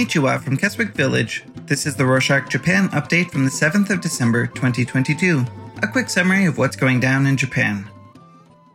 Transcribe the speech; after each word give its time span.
Konnichiwa 0.00 0.42
from 0.42 0.56
Keswick 0.56 0.94
Village. 0.94 1.44
This 1.66 1.86
is 1.86 1.96
the 1.96 2.04
Rorshok 2.04 2.48
Japan 2.48 2.88
update 2.90 3.30
from 3.30 3.44
the 3.44 3.50
7th 3.50 3.90
of 3.90 4.00
December 4.00 4.46
2022. 4.46 5.44
A 5.82 5.88
quick 5.88 6.08
summary 6.08 6.46
of 6.46 6.58
what's 6.58 6.76
going 6.76 7.00
down 7.00 7.26
in 7.26 7.36
Japan. 7.36 7.88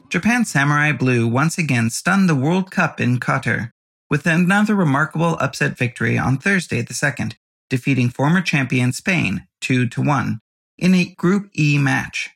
Japan 0.10 0.46
Samurai 0.46 0.92
Blue 0.92 1.28
once 1.28 1.58
again 1.58 1.90
stunned 1.90 2.30
the 2.30 2.36
World 2.36 2.72
Cup 2.72 3.02
in 3.02 3.20
Qatar 3.20 3.72
with 4.10 4.26
another 4.28 4.76
remarkable 4.76 5.38
upset 5.40 5.78
victory 5.78 6.18
on 6.18 6.38
Thursday 6.38 6.82
the 6.82 6.94
2nd, 6.94 7.34
defeating 7.70 8.10
former 8.10 8.42
champion 8.42 8.92
Spain 8.94 9.48
2 9.62 9.88
to 9.88 10.02
1 10.02 10.40
in 10.78 10.94
a 10.94 11.14
Group 11.18 11.50
E 11.58 11.78
match. 11.78 12.35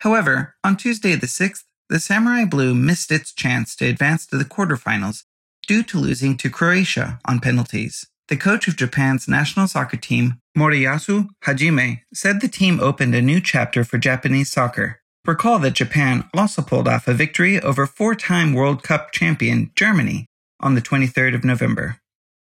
However, 0.00 0.54
on 0.62 0.76
Tuesday 0.76 1.14
the 1.14 1.26
6th, 1.26 1.64
the 1.88 1.98
Samurai 1.98 2.44
Blue 2.44 2.74
missed 2.74 3.10
its 3.10 3.32
chance 3.32 3.74
to 3.76 3.86
advance 3.86 4.26
to 4.26 4.36
the 4.36 4.44
quarterfinals 4.44 5.24
due 5.66 5.82
to 5.82 5.98
losing 5.98 6.36
to 6.36 6.50
Croatia 6.50 7.18
on 7.24 7.40
penalties. 7.40 8.06
The 8.28 8.36
coach 8.36 8.68
of 8.68 8.76
Japan's 8.76 9.26
national 9.26 9.68
soccer 9.68 9.96
team, 9.96 10.38
Moriyasu 10.56 11.28
Hajime, 11.44 12.02
said 12.12 12.40
the 12.40 12.48
team 12.48 12.78
opened 12.78 13.14
a 13.14 13.22
new 13.22 13.40
chapter 13.40 13.84
for 13.84 13.96
Japanese 13.96 14.52
soccer. 14.52 15.00
Recall 15.26 15.58
that 15.60 15.74
Japan 15.74 16.28
also 16.34 16.62
pulled 16.62 16.86
off 16.86 17.08
a 17.08 17.14
victory 17.14 17.58
over 17.60 17.86
four 17.86 18.14
time 18.14 18.52
World 18.52 18.82
Cup 18.82 19.12
champion 19.12 19.70
Germany 19.74 20.26
on 20.60 20.74
the 20.74 20.82
23rd 20.82 21.34
of 21.34 21.44
November. 21.44 21.98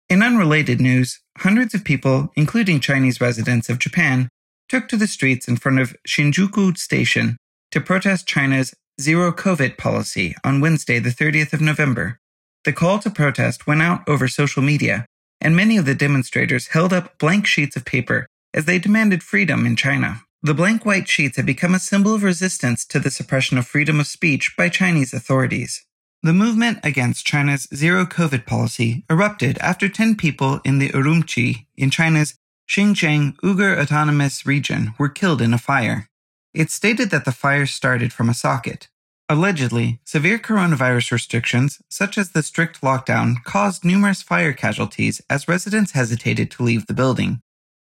In 0.09 0.23
unrelated 0.23 0.79
news, 0.79 1.19
hundreds 1.39 1.73
of 1.73 1.83
people, 1.83 2.31
including 2.35 2.79
Chinese 2.79 3.21
residents 3.21 3.69
of 3.69 3.79
Japan, 3.79 4.29
took 4.69 4.87
to 4.87 4.97
the 4.97 5.07
streets 5.07 5.47
in 5.47 5.57
front 5.57 5.79
of 5.79 5.95
Shinjuku 6.07 6.77
Station 6.77 7.37
to 7.73 7.81
protest 7.81 8.27
China's 8.27 8.75
zero 9.01 9.31
COVID 9.31 9.79
policy 9.79 10.35
on 10.43 10.61
Wednesday, 10.61 10.99
the 10.99 11.09
30th 11.09 11.53
of 11.53 11.59
November. 11.59 12.19
The 12.65 12.71
call 12.71 12.99
to 12.99 13.09
protest 13.09 13.65
went 13.65 13.81
out 13.81 14.07
over 14.07 14.27
social 14.27 14.61
media 14.61 15.07
and 15.41 15.55
many 15.55 15.77
of 15.77 15.87
the 15.87 15.95
demonstrators 15.95 16.67
held 16.67 16.93
up 16.93 17.17
blank 17.17 17.47
sheets 17.47 17.75
of 17.75 17.83
paper 17.83 18.27
as 18.53 18.65
they 18.65 18.77
demanded 18.77 19.23
freedom 19.23 19.65
in 19.65 19.75
China. 19.75 20.21
The 20.43 20.53
blank 20.53 20.85
white 20.85 21.09
sheets 21.09 21.37
have 21.37 21.47
become 21.47 21.73
a 21.73 21.79
symbol 21.79 22.13
of 22.13 22.21
resistance 22.21 22.85
to 22.85 22.99
the 22.99 23.09
suppression 23.09 23.57
of 23.57 23.65
freedom 23.65 23.99
of 23.99 24.05
speech 24.05 24.53
by 24.55 24.69
Chinese 24.69 25.11
authorities. 25.11 25.83
The 26.21 26.31
movement 26.31 26.77
against 26.83 27.25
China's 27.25 27.67
zero 27.73 28.05
COVID 28.05 28.45
policy 28.45 29.03
erupted 29.09 29.57
after 29.57 29.89
10 29.89 30.15
people 30.15 30.61
in 30.63 30.77
the 30.77 30.89
Urumqi 30.89 31.65
in 31.75 31.89
China's 31.89 32.35
Xinjiang 32.69 33.35
Uyghur 33.37 33.81
Autonomous 33.81 34.45
Region 34.45 34.93
were 34.99 35.09
killed 35.09 35.41
in 35.41 35.55
a 35.55 35.57
fire. 35.57 36.07
It 36.53 36.69
stated 36.69 37.09
that 37.09 37.25
the 37.25 37.31
fire 37.31 37.65
started 37.65 38.13
from 38.13 38.29
a 38.29 38.33
socket. 38.33 38.87
Allegedly, 39.29 39.99
severe 40.03 40.37
coronavirus 40.37 41.11
restrictions, 41.11 41.81
such 41.89 42.17
as 42.17 42.31
the 42.31 42.43
strict 42.43 42.81
lockdown, 42.81 43.43
caused 43.43 43.83
numerous 43.83 44.21
fire 44.21 44.53
casualties 44.53 45.21
as 45.29 45.47
residents 45.47 45.93
hesitated 45.93 46.51
to 46.51 46.63
leave 46.63 46.85
the 46.85 46.93
building. 46.93 47.41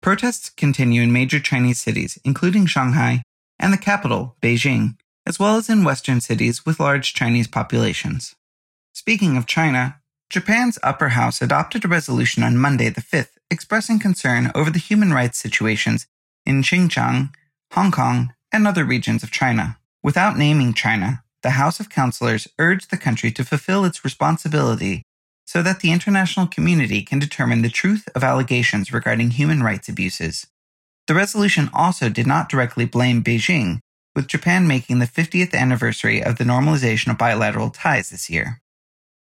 Protests 0.00 0.50
continue 0.50 1.02
in 1.02 1.12
major 1.12 1.41
Chinese 1.41 1.80
cities, 1.80 2.19
including 2.24 2.66
Shanghai 2.66 3.22
and 3.58 3.72
the 3.72 3.78
capital, 3.78 4.36
Beijing, 4.42 4.97
as 5.26 5.38
well 5.38 5.56
as 5.56 5.69
in 5.70 5.84
Western 5.84 6.20
cities 6.20 6.66
with 6.66 6.80
large 6.80 7.14
Chinese 7.14 7.48
populations. 7.48 8.34
Speaking 8.92 9.36
of 9.36 9.47
China, 9.47 10.00
Japan's 10.28 10.78
upper 10.82 11.10
house 11.10 11.41
adopted 11.41 11.84
a 11.84 11.88
resolution 11.88 12.42
on 12.42 12.56
Monday 12.56 12.88
the 12.88 13.00
5th 13.00 13.38
expressing 13.50 13.98
concern 13.98 14.50
over 14.54 14.70
the 14.70 14.78
human 14.78 15.12
rights 15.12 15.38
situations 15.38 16.06
in 16.47 16.62
Xinjiang, 16.62 17.32
Hong 17.72 17.91
Kong, 17.91 18.32
and 18.53 18.67
other 18.67 18.84
regions 18.84 19.22
of 19.22 19.31
China. 19.31 19.78
Without 20.03 20.36
naming 20.36 20.75
China, 20.75 21.22
the 21.42 21.50
House 21.50 21.81
of 21.81 21.89
Councillors 21.89 22.48
urged 22.59 22.91
the 22.91 22.97
country 22.97 23.31
to 23.33 23.44
fulfill 23.44 23.84
its 23.84 24.05
responsibility 24.05 25.03
so 25.44 25.62
that 25.62 25.81
the 25.81 25.93
international 25.93 26.47
community 26.47 27.03
can 27.03 27.19
determine 27.19 27.62
the 27.62 27.69
truth 27.69 28.09
of 28.15 28.25
allegations 28.25 28.93
regarding 28.93 29.32
human 29.32 29.62
rights 29.62 29.88
abuses. 29.88 30.47
The 31.06 31.15
resolution 31.15 31.69
also 31.75 32.09
did 32.09 32.26
not 32.26 32.49
directly 32.49 32.84
blame 32.84 33.25
Beijing, 33.25 33.81
with 34.15 34.28
Japan 34.28 34.66
making 34.66 34.99
the 34.99 35.06
50th 35.06 35.55
anniversary 35.55 36.22
of 36.22 36.38
the 36.38 36.44
normalization 36.44 37.10
of 37.10 37.19
bilateral 37.19 37.71
ties 37.71 38.10
this 38.10 38.31
year. 38.31 38.60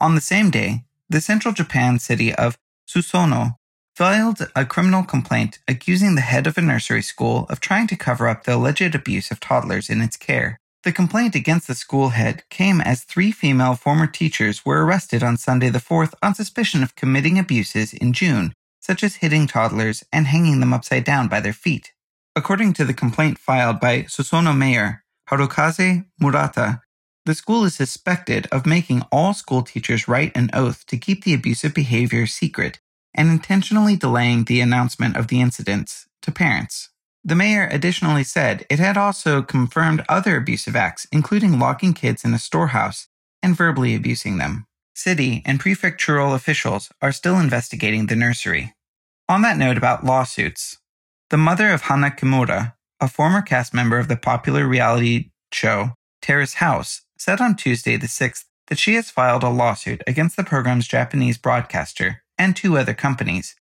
On 0.01 0.15
the 0.15 0.21
same 0.21 0.51
day, 0.51 0.85
the 1.09 1.21
central 1.21 1.55
Japan 1.55 1.99
city 1.99 2.35
of 2.35 2.59
Susono 2.89 3.57
filed 3.99 4.49
a 4.55 4.65
criminal 4.65 5.03
complaint 5.03 5.59
accusing 5.67 6.15
the 6.15 6.21
head 6.21 6.47
of 6.47 6.57
a 6.57 6.61
nursery 6.61 7.03
school 7.03 7.47
of 7.51 7.59
trying 7.59 7.89
to 7.89 7.97
cover 7.97 8.29
up 8.29 8.45
the 8.45 8.55
alleged 8.55 8.95
abuse 8.95 9.33
of 9.33 9.41
toddlers 9.41 9.91
in 9.91 10.01
its 10.01 10.17
care. 10.17 10.57
The 10.85 10.93
complaint 10.93 11.35
against 11.35 11.67
the 11.67 11.75
school 11.75 12.11
head 12.11 12.45
came 12.49 12.81
as 12.81 13.03
three 13.03 13.33
female 13.33 13.75
former 13.75 14.07
teachers 14.07 14.65
were 14.65 14.87
arrested 14.87 15.25
on 15.25 15.37
Sunday 15.37 15.69
the 15.69 15.81
4th 15.81 16.15
on 16.23 16.37
suspicion 16.37 16.85
of 16.85 16.95
committing 16.95 17.41
abuses 17.41 17.93
in 17.93 18.13
June, 18.13 18.53
such 18.79 19.03
as 19.03 19.17
hitting 19.17 19.49
toddlers 19.49 20.05
and 20.13 20.29
hanging 20.29 20.61
them 20.61 20.73
upside 20.73 21.03
down 21.03 21.27
by 21.27 21.41
their 21.41 21.53
feet. 21.53 21.93
According 22.37 22.75
to 22.75 22.85
the 22.85 22.95
complaint 22.95 23.37
filed 23.37 23.81
by 23.81 24.03
Susono 24.03 24.57
Mayor 24.57 25.03
Harukaze 25.29 26.07
Murata, 26.21 26.83
the 27.27 27.35
school 27.35 27.65
is 27.65 27.75
suspected 27.75 28.47
of 28.53 28.65
making 28.65 29.03
all 29.11 29.35
school 29.35 29.63
teachers 29.63 30.07
write 30.07 30.31
an 30.37 30.51
oath 30.53 30.87
to 30.87 30.97
keep 30.97 31.25
the 31.25 31.35
abusive 31.35 31.75
behavior 31.75 32.29
secret 32.29 32.79
and 33.19 33.29
intentionally 33.31 33.97
delaying 33.97 34.45
the 34.45 34.61
announcement 34.61 35.17
of 35.17 35.27
the 35.27 35.41
incidents 35.41 36.07
to 36.23 36.31
parents. 36.31 36.91
The 37.25 37.35
mayor 37.35 37.69
additionally 37.73 38.23
said 38.23 38.65
it 38.71 38.79
had 38.79 38.97
also 38.97 39.43
confirmed 39.43 40.05
other 40.09 40.37
abusive 40.37 40.77
acts, 40.77 41.09
including 41.11 41.59
locking 41.59 41.95
kids 41.95 42.25
in 42.25 42.33
a 42.33 42.39
storehouse 42.39 43.09
and 43.43 43.57
verbally 43.57 43.97
abusing 43.97 44.39
them. 44.39 44.67
City 44.95 45.43
and 45.45 45.61
prefectural 45.61 46.33
officials 46.33 46.91
are 47.03 47.11
still 47.11 47.41
investigating 47.41 48.07
the 48.07 48.15
nursery. 48.15 48.73
On 49.29 49.43
that 49.43 49.59
note 49.59 49.77
about 49.77 50.05
lawsuits, 50.05 50.79
the 51.31 51.37
mother 51.37 51.71
of 51.71 51.83
Hana 51.83 52.11
Kimura, 52.11 52.75
a 53.01 53.09
former 53.09 53.43
cast 53.43 53.75
member 53.75 53.99
of 53.99 54.07
the 54.07 54.17
popular 54.17 54.67
reality 54.67 55.31
show 55.53 55.91
Terrace 56.23 56.55
House, 56.55 57.03
said 57.19 57.41
on 57.41 57.57
Tuesday 57.57 57.97
the 57.97 58.07
6th 58.07 58.45
that 58.69 58.79
she 58.79 58.95
has 58.95 59.11
filed 59.11 59.43
a 59.43 59.49
lawsuit 59.49 60.03
against 60.07 60.37
the 60.37 60.45
program's 60.45 60.87
Japanese 60.87 61.37
broadcaster 61.37 62.23
and 62.39 62.55
two 62.55 62.79
other 62.79 62.95
companies, 62.95 63.57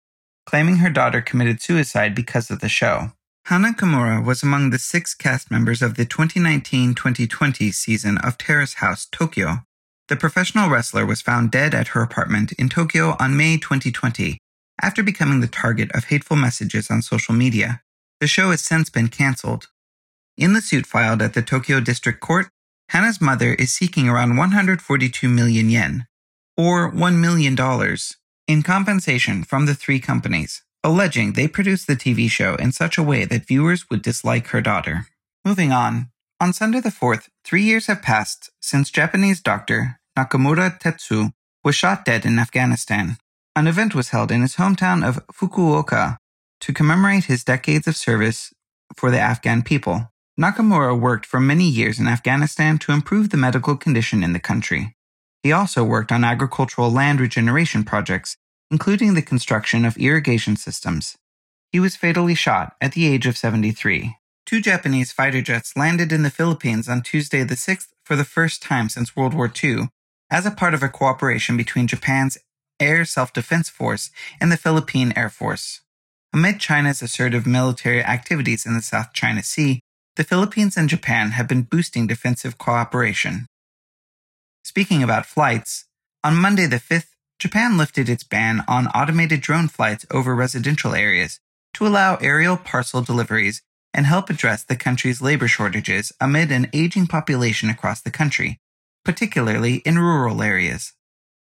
claiming 0.46 0.78
her 0.78 0.90
daughter 0.90 1.22
committed 1.22 1.62
suicide 1.62 2.14
because 2.14 2.52
of 2.52 2.60
the 2.60 2.70
show. 2.70 3.12
Hana 3.46 3.74
Kimura 3.74 4.26
was 4.26 4.42
among 4.42 4.72
the 4.72 4.80
six 4.80 5.14
cast 5.14 5.52
members 5.52 5.82
of 5.82 5.96
the 5.96 6.06
2019-2020 6.06 7.74
season 7.74 8.18
of 8.18 8.38
Terrace 8.38 8.76
House 8.76 9.08
Tokyo. 9.12 9.60
The 10.08 10.16
professional 10.16 10.70
wrestler 10.70 11.06
was 11.06 11.22
found 11.22 11.52
dead 11.52 11.74
at 11.74 11.90
her 11.90 12.02
apartment 12.02 12.52
in 12.54 12.70
Tokyo 12.70 13.16
on 13.20 13.38
May 13.38 13.58
2020 13.58 14.40
after 14.82 15.04
becoming 15.04 15.42
the 15.42 15.48
target 15.48 15.92
of 15.94 16.06
hateful 16.06 16.36
messages 16.36 16.90
on 16.90 17.02
social 17.02 17.34
media. 17.34 17.82
The 18.20 18.28
show 18.28 18.52
has 18.52 18.62
since 18.62 18.90
been 18.90 19.08
cancelled. 19.08 19.68
In 20.38 20.54
the 20.54 20.62
suit 20.62 20.86
filed 20.86 21.22
at 21.22 21.34
the 21.34 21.42
Tokyo 21.42 21.80
District 21.80 22.20
Court, 22.20 22.48
Hana's 22.90 23.22
mother 23.22 23.54
is 23.54 23.74
seeking 23.74 24.10
around 24.10 24.38
142 24.38 25.30
million 25.30 25.70
yen, 25.70 26.08
or 26.58 26.92
$1 26.92 27.16
million, 27.16 27.56
in 28.48 28.64
compensation 28.64 29.44
from 29.44 29.66
the 29.66 29.76
three 29.76 30.00
companies 30.00 30.62
alleging 30.86 31.34
they 31.34 31.48
produced 31.48 31.88
the 31.88 31.96
TV 31.96 32.30
show 32.30 32.54
in 32.56 32.72
such 32.72 32.96
a 32.96 33.04
way 33.04 33.26
that 33.26 33.48
viewers 33.48 33.90
would 33.90 34.04
dislike 34.04 34.48
her 34.48 34.62
daughter. 34.62 35.08
Moving 35.44 35.72
on, 35.72 36.12
on 36.40 36.54
Sunday 36.54 36.80
the 36.80 36.90
4th, 36.90 37.28
three 37.44 37.64
years 37.64 37.88
have 37.88 38.04
passed 38.04 38.52
since 38.62 38.92
Japanese 38.92 39.42
doctor 39.42 40.00
Nakamura 40.18 40.80
Tetsu 40.80 41.32
was 41.64 41.76
shot 41.76 42.06
dead 42.06 42.24
in 42.24 42.38
Afghanistan. 42.38 43.18
An 43.56 43.68
event 43.68 43.96
was 43.96 44.10
held 44.10 44.32
in 44.32 44.42
his 44.42 44.58
hometown 44.58 45.06
of 45.06 45.26
Fukuoka 45.28 46.18
to 46.62 46.74
commemorate 46.74 47.26
his 47.26 47.44
decades 47.44 47.88
of 47.88 47.96
service 47.96 48.54
for 48.96 49.10
the 49.10 49.20
Afghan 49.20 49.64
people. 49.64 50.12
Nakamura 50.40 51.00
worked 51.00 51.26
for 51.26 51.40
many 51.40 51.68
years 51.68 52.00
in 52.00 52.08
Afghanistan 52.08 52.78
to 52.80 52.92
improve 52.92 53.32
the 53.32 53.38
medical 53.38 53.76
condition 53.76 54.24
in 54.24 54.34
the 54.34 54.40
country. 54.40 54.95
He 55.46 55.52
also 55.52 55.84
worked 55.84 56.12
on 56.12 56.24
agricultural 56.24 56.90
land 56.90 57.22
regeneration 57.22 57.84
projects 57.84 58.36
including 58.72 59.14
the 59.14 59.22
construction 59.22 59.86
of 59.86 59.96
irrigation 59.96 60.56
systems. 60.56 61.16
He 61.72 61.80
was 61.80 61.96
fatally 61.96 62.34
shot 62.34 62.76
at 62.82 62.94
the 62.94 63.06
age 63.06 63.28
of 63.28 63.38
73. 63.38 64.16
Two 64.48 64.60
Japanese 64.60 65.12
fighter 65.12 65.44
jets 65.44 65.78
landed 65.78 66.12
in 66.12 66.24
the 66.24 66.32
Philippines 66.32 66.90
on 66.90 67.04
Tuesday 67.04 67.44
the 67.44 67.54
6th 67.54 67.90
for 68.04 68.16
the 68.16 68.26
first 68.26 68.64
time 68.64 68.90
since 68.90 69.16
World 69.16 69.36
War 69.36 69.52
II 69.64 69.90
as 70.32 70.48
a 70.48 70.52
part 70.52 70.74
of 70.74 70.82
a 70.82 70.90
cooperation 70.90 71.56
between 71.58 71.86
Japan's 71.86 72.40
Air 72.80 73.06
Self 73.06 73.32
Defense 73.32 73.70
Force 73.70 74.10
and 74.42 74.52
the 74.52 74.58
Philippine 74.58 75.14
Air 75.16 75.30
Force. 75.30 75.82
Amid 76.34 76.60
China's 76.60 77.04
assertive 77.04 77.46
military 77.46 78.04
activities 78.04 78.66
in 78.66 78.74
the 78.74 78.82
South 78.82 79.14
China 79.14 79.44
Sea, 79.44 79.80
the 80.16 80.24
Philippines 80.24 80.76
and 80.76 80.90
Japan 80.90 81.32
have 81.38 81.48
been 81.48 81.62
boosting 81.62 82.08
defensive 82.08 82.58
cooperation. 82.58 83.46
Speaking 84.66 85.04
about 85.04 85.28
flights, 85.28 85.86
on 86.24 86.36
Monday 86.36 86.66
the 86.66 86.78
5th, 86.78 87.12
Japan 87.38 87.78
lifted 87.78 88.10
its 88.10 88.24
ban 88.24 88.64
on 88.68 88.88
automated 88.88 89.40
drone 89.40 89.68
flights 89.68 90.08
over 90.10 90.34
residential 90.34 90.96
areas 90.96 91.40
to 91.76 91.86
allow 91.86 92.16
aerial 92.16 92.58
parcel 92.58 93.04
deliveries 93.04 93.62
and 93.94 94.08
help 94.08 94.28
address 94.28 94.64
the 94.64 94.76
country's 94.76 95.22
labor 95.22 95.48
shortages 95.48 96.12
amid 96.20 96.52
an 96.52 96.68
aging 96.74 97.06
population 97.06 97.70
across 97.70 98.02
the 98.02 98.10
country, 98.10 98.60
particularly 99.04 99.76
in 99.86 100.00
rural 100.00 100.42
areas. 100.42 100.94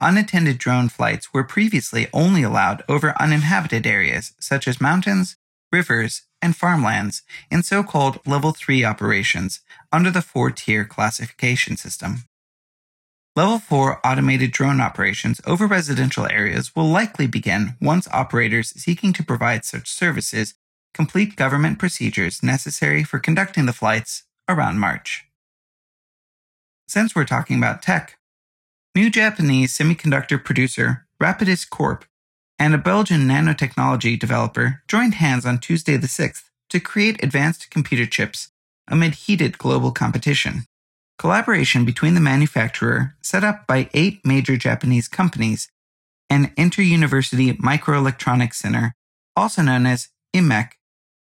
Unattended 0.00 0.56
drone 0.56 0.88
flights 0.88 1.30
were 1.34 1.44
previously 1.44 2.08
only 2.14 2.42
allowed 2.42 2.82
over 2.88 3.14
uninhabited 3.20 3.86
areas 3.86 4.32
such 4.40 4.66
as 4.66 4.80
mountains, 4.80 5.36
rivers, 5.70 6.22
and 6.40 6.56
farmlands 6.56 7.22
in 7.50 7.62
so 7.62 7.82
called 7.82 8.18
Level 8.26 8.52
3 8.52 8.82
operations 8.82 9.60
under 9.92 10.10
the 10.10 10.22
four 10.22 10.50
tier 10.50 10.86
classification 10.86 11.76
system. 11.76 12.24
Level 13.36 13.60
4 13.60 14.04
automated 14.04 14.50
drone 14.50 14.80
operations 14.80 15.40
over 15.46 15.68
residential 15.68 16.26
areas 16.26 16.74
will 16.74 16.88
likely 16.88 17.28
begin 17.28 17.76
once 17.80 18.08
operators 18.12 18.70
seeking 18.70 19.12
to 19.12 19.22
provide 19.22 19.64
such 19.64 19.88
services 19.88 20.54
complete 20.92 21.36
government 21.36 21.78
procedures 21.78 22.42
necessary 22.42 23.04
for 23.04 23.20
conducting 23.20 23.66
the 23.66 23.72
flights 23.72 24.24
around 24.48 24.80
March. 24.80 25.26
Since 26.88 27.14
we're 27.14 27.24
talking 27.24 27.56
about 27.56 27.82
tech, 27.82 28.18
new 28.96 29.08
Japanese 29.08 29.78
semiconductor 29.78 30.44
producer 30.44 31.06
Rapidus 31.22 31.68
Corp 31.68 32.04
and 32.58 32.74
a 32.74 32.78
Belgian 32.78 33.28
nanotechnology 33.28 34.18
developer 34.18 34.82
joined 34.88 35.14
hands 35.14 35.46
on 35.46 35.58
Tuesday 35.58 35.96
the 35.96 36.08
6th 36.08 36.50
to 36.68 36.80
create 36.80 37.22
advanced 37.22 37.70
computer 37.70 38.06
chips 38.06 38.48
amid 38.88 39.14
heated 39.14 39.56
global 39.56 39.92
competition. 39.92 40.64
Collaboration 41.20 41.84
between 41.84 42.14
the 42.14 42.20
manufacturer, 42.20 43.14
set 43.20 43.44
up 43.44 43.66
by 43.66 43.90
eight 43.92 44.24
major 44.24 44.56
Japanese 44.56 45.06
companies, 45.06 45.68
and 46.30 46.50
Inter-University 46.56 47.52
Microelectronics 47.52 48.54
Center, 48.54 48.94
also 49.36 49.60
known 49.60 49.84
as 49.84 50.08
IMEC, 50.34 50.70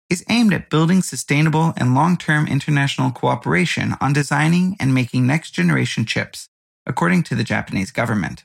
is 0.08 0.24
aimed 0.30 0.54
at 0.54 0.70
building 0.70 1.02
sustainable 1.02 1.74
and 1.78 1.96
long-term 1.96 2.48
international 2.48 3.10
cooperation 3.10 3.96
on 4.00 4.14
designing 4.14 4.76
and 4.80 4.94
making 4.94 5.26
next-generation 5.26 6.06
chips, 6.06 6.48
according 6.86 7.24
to 7.24 7.34
the 7.34 7.44
Japanese 7.44 7.90
government. 7.90 8.44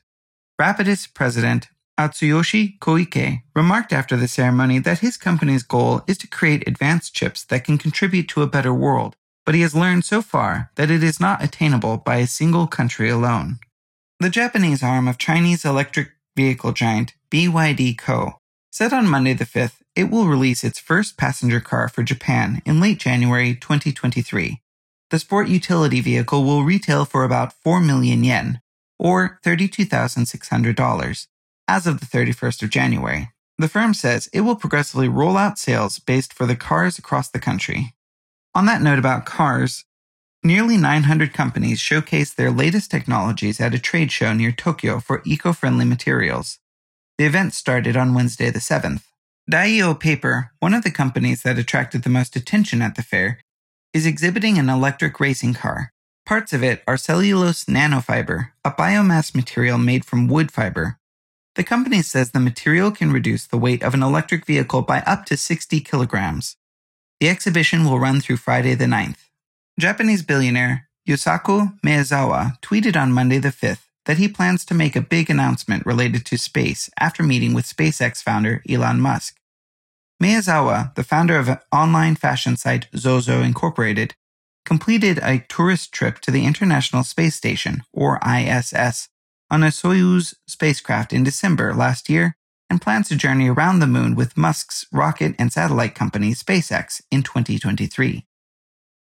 Rapidus 0.58 1.06
president 1.06 1.69
Atsuyoshi 2.00 2.78
Koike 2.78 3.43
remarked 3.55 3.93
after 3.93 4.16
the 4.16 4.26
ceremony 4.26 4.78
that 4.78 5.00
his 5.00 5.19
company's 5.19 5.64
goal 5.64 6.00
is 6.06 6.16
to 6.16 6.26
create 6.26 6.66
advanced 6.66 7.14
chips 7.14 7.44
that 7.44 7.64
can 7.64 7.76
contribute 7.76 8.28
to 8.28 8.40
a 8.40 8.46
better 8.46 8.72
world, 8.72 9.16
but 9.44 9.55
he 9.55 9.61
has 9.62 9.75
learned 9.75 10.05
so 10.05 10.23
far 10.23 10.71
that 10.77 10.91
it 10.91 11.03
is 11.03 11.21
not 11.21 11.43
attainable 11.43 11.97
by 11.97 12.17
a 12.17 12.27
single 12.27 12.67
country 12.67 13.09
alone. 13.11 13.59
The 14.21 14.31
Japanese 14.31 14.83
arm 14.83 15.09
of 15.09 15.19
Chinese 15.19 15.65
electric 15.65 16.11
vehicle 16.37 16.73
giant 16.73 17.15
BYD 17.31 17.99
Co. 17.99 18.39
said 18.71 18.93
on 18.93 19.09
Monday 19.09 19.33
the 19.33 19.44
5th 19.44 19.83
it 19.94 20.11
will 20.11 20.27
release 20.27 20.65
its 20.65 20.79
first 20.79 21.17
passenger 21.17 21.61
car 21.61 21.89
for 21.89 22.03
Japan 22.03 22.62
in 22.65 22.81
late 22.81 22.99
January 22.99 23.55
2023. 23.55 24.61
The 25.11 25.19
sport 25.19 25.49
utility 25.49 26.00
vehicle 26.00 26.44
will 26.44 26.65
retail 26.65 27.05
for 27.05 27.25
about 27.25 27.53
4 27.53 27.81
million 27.81 28.25
yen, 28.25 28.61
or 28.99 29.39
$32,600, 29.44 31.27
as 31.69 31.87
of 31.87 32.00
the 32.00 32.06
31st 32.06 32.62
of 32.62 32.71
January. 32.71 33.29
The 33.59 33.69
firm 33.69 33.93
says 33.93 34.31
it 34.33 34.41
will 34.41 34.56
progressively 34.56 35.09
roll 35.09 35.37
out 35.37 35.59
sales 35.59 35.99
based 35.99 36.33
for 36.33 36.47
the 36.47 36.56
cars 36.56 36.99
across 36.99 37.29
the 37.29 37.39
country. 37.39 37.94
On 38.54 38.66
that 38.66 38.82
note 38.82 38.99
about 38.99 39.25
cars, 39.25 39.84
nearly 40.44 40.76
900 40.76 41.32
companies 41.32 41.78
showcased 41.78 42.34
their 42.34 42.50
latest 42.50 42.90
technologies 42.90 43.60
at 43.60 43.72
a 43.72 43.78
trade 43.78 44.12
show 44.12 44.34
near 44.34 44.52
Tokyo 44.52 45.00
for 45.00 45.22
eco 45.25 45.54
friendly 45.54 45.87
materials. 45.87 46.58
The 47.16 47.25
event 47.25 47.54
started 47.54 47.96
on 47.96 48.12
Wednesday 48.12 48.50
the 48.50 48.58
7th. 48.58 49.04
Daio 49.50 49.99
Paper, 49.99 50.52
one 50.60 50.75
of 50.75 50.84
the 50.84 50.90
companies 50.90 51.43
that 51.43 51.58
attracted 51.58 52.02
the 52.02 52.10
most 52.10 52.37
attention 52.37 52.82
at 52.82 52.94
the 52.94 53.02
fair, 53.02 53.40
is 53.94 54.04
exhibiting 54.04 54.58
an 54.58 54.69
electric 54.69 55.19
racing 55.19 55.55
car. 55.55 55.90
Parts 56.26 56.52
of 56.52 56.62
it 56.62 56.82
are 56.87 56.98
cellulose 56.98 57.64
nanofiber, 57.64 58.50
a 58.64 58.70
biomass 58.70 59.34
material 59.34 59.78
made 59.78 60.05
from 60.05 60.28
wood 60.28 60.52
fiber. 60.52 60.98
The 61.55 61.64
company 61.64 62.02
says 62.02 62.31
the 62.31 62.40
material 62.40 62.90
can 62.90 63.12
reduce 63.12 63.46
the 63.46 63.58
weight 63.58 63.82
of 63.82 63.94
an 63.94 64.02
electric 64.02 64.46
vehicle 64.46 64.82
by 64.82 65.00
up 65.00 65.25
to 65.26 65.37
60 65.37 65.81
kilograms. 65.81 66.56
The 67.22 67.28
exhibition 67.28 67.84
will 67.84 68.00
run 68.00 68.20
through 68.20 68.38
Friday 68.38 68.74
the 68.74 68.86
9th. 68.86 69.28
Japanese 69.78 70.24
billionaire 70.24 70.88
Yusaku 71.08 71.78
Maezawa 71.80 72.60
tweeted 72.62 73.00
on 73.00 73.12
Monday 73.12 73.38
the 73.38 73.50
5th 73.50 73.84
that 74.06 74.16
he 74.16 74.26
plans 74.26 74.64
to 74.64 74.74
make 74.74 74.96
a 74.96 75.00
big 75.00 75.30
announcement 75.30 75.86
related 75.86 76.26
to 76.26 76.36
space 76.36 76.90
after 76.98 77.22
meeting 77.22 77.54
with 77.54 77.64
SpaceX 77.64 78.20
founder 78.20 78.60
Elon 78.69 79.00
Musk. 79.00 79.36
Maezawa, 80.20 80.92
the 80.96 81.04
founder 81.04 81.36
of 81.36 81.60
online 81.70 82.16
fashion 82.16 82.56
site 82.56 82.88
Zozo 82.96 83.40
Incorporated, 83.40 84.16
completed 84.64 85.20
a 85.22 85.46
tourist 85.48 85.92
trip 85.92 86.19
to 86.22 86.32
the 86.32 86.44
International 86.44 87.04
Space 87.04 87.36
Station, 87.36 87.84
or 87.92 88.19
ISS, 88.26 89.10
on 89.48 89.62
a 89.62 89.69
Soyuz 89.69 90.34
spacecraft 90.48 91.12
in 91.12 91.22
December 91.22 91.72
last 91.72 92.10
year 92.10 92.34
and 92.72 92.80
plans 92.80 93.08
to 93.10 93.16
journey 93.16 93.50
around 93.50 93.78
the 93.80 93.86
moon 93.86 94.14
with 94.14 94.36
Musk's 94.36 94.86
rocket 94.90 95.34
and 95.38 95.52
satellite 95.52 95.94
company 95.94 96.32
SpaceX 96.32 97.02
in 97.10 97.22
2023. 97.22 98.24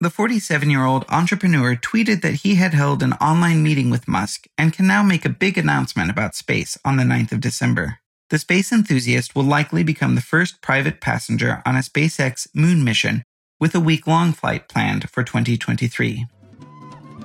The 0.02 0.10
47 0.10 0.70
year 0.70 0.84
old 0.84 1.06
entrepreneur 1.08 1.78
tweeted 1.78 2.22
that 2.22 2.42
he 2.44 2.56
had 2.56 2.74
held 2.74 3.02
an 3.02 3.14
online 3.14 3.64
meeting 3.64 3.90
with 3.90 4.10
Musk 4.10 4.48
and 4.58 4.74
can 4.74 4.88
now 4.88 5.04
make 5.04 5.24
a 5.24 5.30
big 5.30 5.58
announcement 5.58 6.12
about 6.12 6.36
space 6.36 6.78
on 6.84 6.98
the 6.98 7.04
9th 7.04 7.32
of 7.32 7.40
December. 7.40 8.00
The 8.30 8.40
space 8.40 8.74
enthusiast 8.74 9.36
will 9.36 9.44
likely 9.44 9.84
become 9.84 10.16
the 10.16 10.22
first 10.22 10.62
private 10.62 11.00
passenger 11.00 11.62
on 11.66 11.78
a 11.78 11.80
SpaceX 11.80 12.48
moon 12.54 12.84
mission 12.84 13.24
with 13.58 13.74
a 13.74 13.80
week 13.80 14.06
long 14.06 14.34
flight 14.34 14.68
planned 14.68 15.10
for 15.10 15.24
2023. 15.24 16.26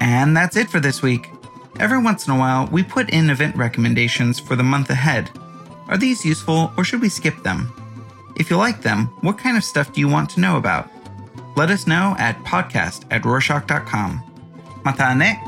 And 0.00 0.36
that's 0.36 0.56
it 0.56 0.70
for 0.70 0.78
this 0.78 1.02
week. 1.02 1.26
Every 1.80 1.98
once 1.98 2.28
in 2.28 2.32
a 2.32 2.38
while, 2.38 2.68
we 2.68 2.84
put 2.84 3.10
in 3.10 3.30
event 3.30 3.56
recommendations 3.56 4.38
for 4.38 4.54
the 4.54 4.62
month 4.62 4.90
ahead. 4.90 5.28
Are 5.88 5.96
these 5.96 6.24
useful 6.24 6.72
or 6.76 6.84
should 6.84 7.00
we 7.00 7.08
skip 7.08 7.42
them? 7.42 7.72
If 8.36 8.50
you 8.50 8.56
like 8.56 8.82
them, 8.82 9.06
what 9.22 9.38
kind 9.38 9.56
of 9.56 9.64
stuff 9.64 9.92
do 9.92 10.00
you 10.00 10.08
want 10.08 10.30
to 10.30 10.40
know 10.40 10.56
about? 10.56 10.90
Let 11.56 11.70
us 11.70 11.86
know 11.86 12.14
at 12.18 12.42
podcast 12.44 13.04
at 13.10 13.22
Rorshok.com. 13.22 14.22
Mata 14.84 15.14
ne! 15.14 15.40